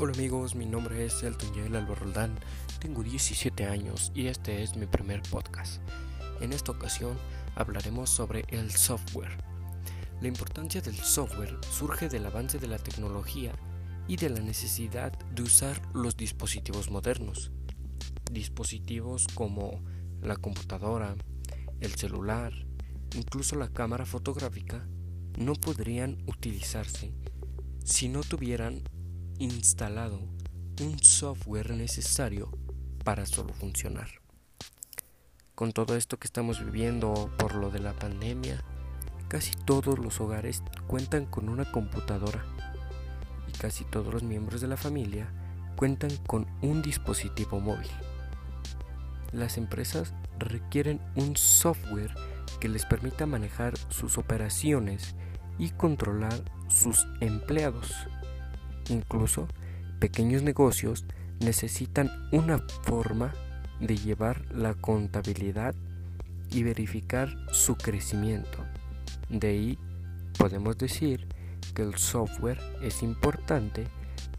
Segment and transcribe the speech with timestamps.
[0.00, 1.96] Hola amigos, mi nombre es Elton Yael Alba
[2.78, 5.82] tengo 17 años y este es mi primer podcast.
[6.40, 7.18] En esta ocasión
[7.56, 9.36] hablaremos sobre el software.
[10.20, 13.50] La importancia del software surge del avance de la tecnología
[14.06, 17.50] y de la necesidad de usar los dispositivos modernos.
[18.30, 19.82] Dispositivos como
[20.22, 21.16] la computadora,
[21.80, 22.52] el celular,
[23.16, 24.86] incluso la cámara fotográfica,
[25.36, 27.12] no podrían utilizarse
[27.82, 28.84] si no tuvieran
[29.38, 30.20] instalado
[30.80, 32.50] un software necesario
[33.04, 34.08] para solo funcionar.
[35.54, 38.62] Con todo esto que estamos viviendo por lo de la pandemia,
[39.28, 42.44] casi todos los hogares cuentan con una computadora
[43.48, 45.32] y casi todos los miembros de la familia
[45.76, 47.90] cuentan con un dispositivo móvil.
[49.32, 52.14] Las empresas requieren un software
[52.60, 55.14] que les permita manejar sus operaciones
[55.58, 57.92] y controlar sus empleados
[58.88, 59.48] Incluso
[59.98, 61.04] pequeños negocios
[61.40, 63.32] necesitan una forma
[63.80, 65.74] de llevar la contabilidad
[66.50, 68.64] y verificar su crecimiento.
[69.28, 69.78] De ahí
[70.38, 71.26] podemos decir
[71.74, 73.86] que el software es importante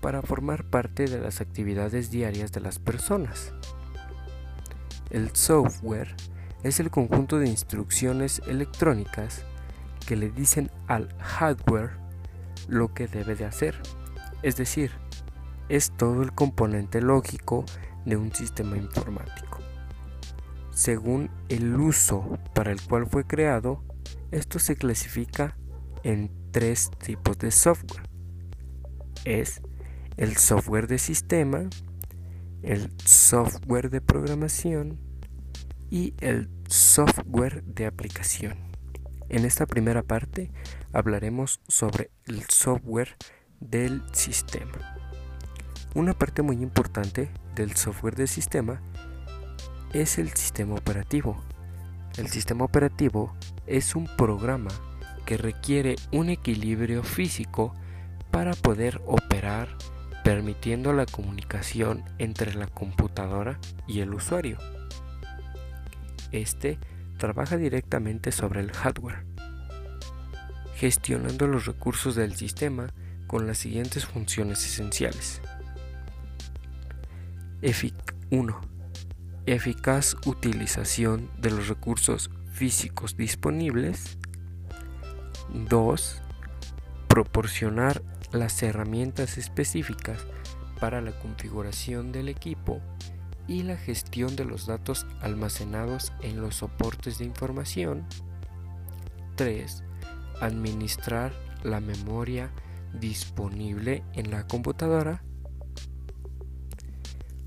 [0.02, 3.54] para formar parte de las actividades diarias de las personas.
[5.10, 6.16] El software
[6.64, 9.44] es el conjunto de instrucciones electrónicas
[10.06, 11.92] que le dicen al hardware
[12.68, 13.80] lo que debe de hacer.
[14.42, 14.92] Es decir,
[15.68, 17.66] es todo el componente lógico
[18.06, 19.60] de un sistema informático.
[20.72, 23.84] Según el uso para el cual fue creado,
[24.32, 25.58] esto se clasifica
[26.04, 28.04] en tres tipos de software.
[29.26, 29.62] Es
[30.18, 31.70] el software de sistema,
[32.62, 35.00] el software de programación
[35.90, 38.58] y el software de aplicación.
[39.28, 40.52] En esta primera parte
[40.94, 43.16] hablaremos sobre el software
[43.60, 44.96] del sistema.
[45.96, 48.82] Una parte muy importante del software del sistema
[49.94, 51.42] es el sistema operativo.
[52.18, 53.34] El sistema operativo
[53.66, 54.72] es un programa
[55.26, 57.74] que requiere un equilibrio físico
[58.32, 59.78] para poder operar
[60.24, 64.58] permitiendo la comunicación entre la computadora y el usuario.
[66.32, 66.78] Este
[67.18, 69.26] trabaja directamente sobre el hardware,
[70.76, 72.94] gestionando los recursos del sistema
[73.30, 75.40] con las siguientes funciones esenciales.
[78.32, 78.62] 1.
[79.46, 84.18] Eficaz utilización de los recursos físicos disponibles.
[85.54, 86.22] 2.
[87.08, 88.02] Proporcionar
[88.32, 90.26] las herramientas específicas
[90.80, 92.82] para la configuración del equipo
[93.48, 98.08] y la gestión de los datos almacenados en los soportes de información.
[99.36, 99.84] 3.
[100.42, 102.52] Administrar la memoria
[102.94, 105.24] disponible en la computadora.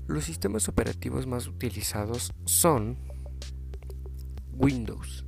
[0.07, 2.97] Los sistemas operativos más utilizados son
[4.53, 5.25] Windows.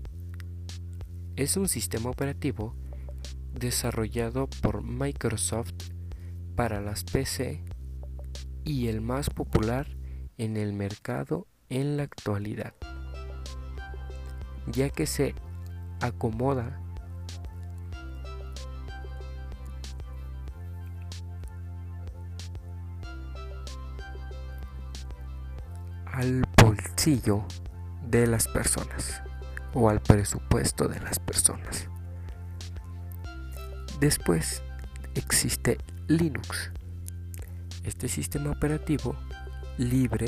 [1.35, 2.75] Es un sistema operativo
[3.53, 5.73] desarrollado por Microsoft
[6.55, 7.63] para las PC
[8.63, 9.87] y el más popular
[10.37, 12.73] en el mercado en la actualidad,
[14.67, 15.35] ya que se
[16.01, 16.81] acomoda
[26.15, 27.43] al bolsillo
[28.07, 29.21] de las personas
[29.73, 31.89] o al presupuesto de las personas.
[33.99, 34.63] Después
[35.13, 35.77] existe
[36.07, 36.71] Linux.
[37.83, 39.13] Este sistema operativo
[39.77, 40.27] libre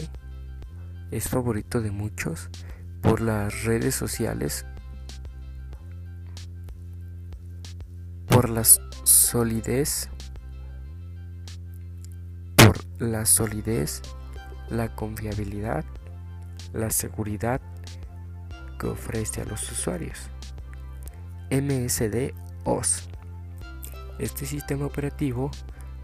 [1.09, 2.49] es favorito de muchos
[3.01, 4.65] por las redes sociales,
[8.27, 10.09] por la solidez,
[12.57, 14.01] por la solidez
[14.69, 15.85] la confiabilidad,
[16.73, 17.61] la seguridad
[18.79, 20.29] que ofrece a los usuarios.
[21.49, 22.33] MSD
[22.65, 23.07] OS.
[24.19, 25.51] Este sistema operativo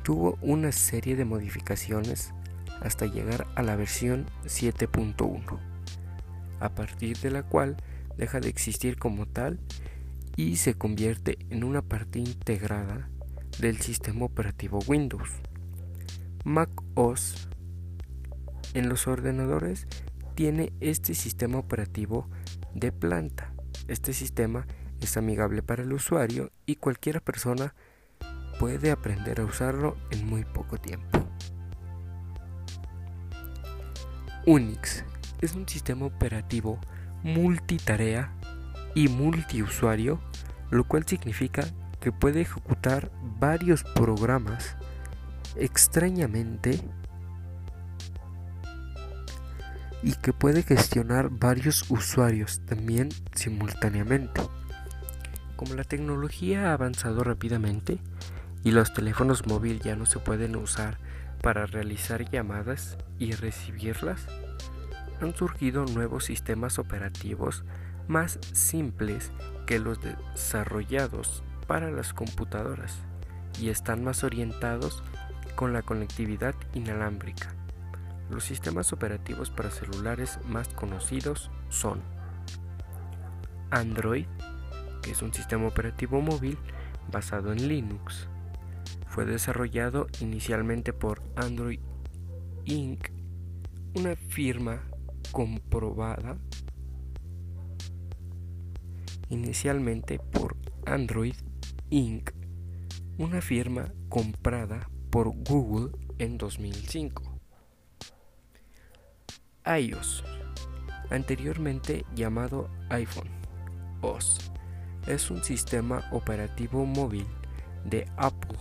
[0.04, 2.34] tuvo una serie de modificaciones
[2.82, 5.60] hasta llegar a la versión 7.1,
[6.60, 7.78] a partir de la cual
[8.18, 9.60] deja de existir como tal
[10.36, 13.10] y se convierte en una parte integrada
[13.60, 15.30] del sistema operativo Windows.
[16.44, 17.48] Mac OS
[18.74, 19.88] en los ordenadores
[20.36, 22.28] tiene este sistema operativo
[22.74, 23.54] de planta.
[23.88, 24.66] Este sistema
[25.02, 27.76] es amigable para el usuario y cualquier persona
[28.60, 31.20] puede aprender a usarlo en muy poco tiempo.
[34.46, 35.04] Unix
[35.42, 36.80] es un sistema operativo
[37.24, 38.34] multitarea
[38.96, 40.20] y multiusuario,
[40.70, 41.64] lo cual significa
[42.00, 44.76] que puede ejecutar varios programas
[45.56, 46.80] extrañamente
[50.04, 54.42] y que puede gestionar varios usuarios también simultáneamente.
[55.56, 58.00] Como la tecnología ha avanzado rápidamente
[58.64, 60.98] y los teléfonos móviles ya no se pueden usar
[61.42, 64.28] para realizar llamadas y recibirlas,
[65.22, 67.64] han surgido nuevos sistemas operativos
[68.08, 69.32] más simples
[69.66, 72.98] que los desarrollados para las computadoras
[73.60, 75.02] y están más orientados
[75.56, 77.63] con la conectividad inalámbrica.
[78.34, 82.02] Los sistemas operativos para celulares más conocidos son
[83.70, 84.26] Android,
[85.04, 86.58] que es un sistema operativo móvil
[87.12, 88.28] basado en Linux.
[89.08, 91.80] Fue desarrollado inicialmente por Android
[92.66, 93.10] Inc.,
[93.94, 94.82] una firma
[95.32, 96.36] comprobada
[99.30, 100.58] inicialmente por
[100.88, 101.36] Android
[101.92, 102.32] Inc.,
[103.20, 107.33] una firma comprada por Google en 2005
[109.66, 110.24] iOS,
[111.10, 113.30] anteriormente llamado iPhone
[114.02, 114.52] OS,
[115.08, 117.26] es un sistema operativo móvil
[117.86, 118.58] de Apple,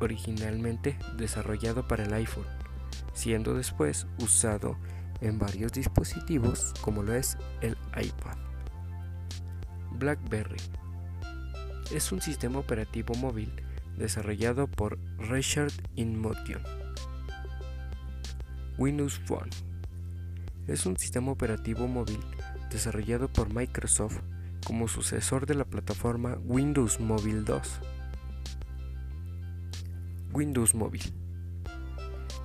[0.00, 2.46] originalmente desarrollado para el iPhone,
[3.12, 4.76] siendo después usado
[5.20, 8.36] en varios dispositivos como lo es el iPad.
[9.92, 10.60] BlackBerry
[11.94, 13.52] es un sistema operativo móvil
[13.96, 16.62] desarrollado por Richard InMotion.
[18.78, 19.50] Windows Phone
[20.70, 22.20] es un sistema operativo móvil
[22.70, 24.20] desarrollado por Microsoft
[24.64, 27.80] como sucesor de la plataforma Windows Mobile 2.
[30.32, 31.12] Windows Mobile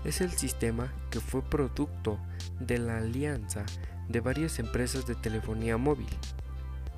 [0.05, 2.17] es el sistema que fue producto
[2.59, 3.63] de la alianza
[4.09, 6.09] de varias empresas de telefonía móvil,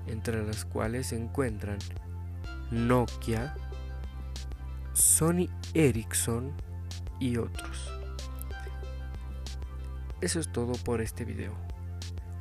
[0.08, 1.78] entre las cuales se encuentran
[2.72, 3.54] Nokia,
[4.94, 6.54] Sony Ericsson
[7.20, 7.97] y otros.
[10.20, 11.54] Eso es todo por este video.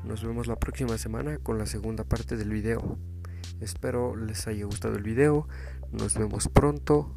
[0.02, 2.96] Nos vemos la próxima semana con la segunda parte del video.
[3.61, 5.46] Espero les haya gustado el video.
[5.93, 7.14] Nos vemos pronto.